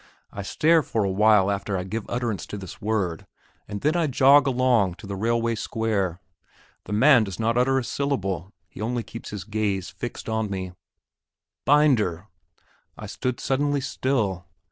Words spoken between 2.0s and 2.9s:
utterance to this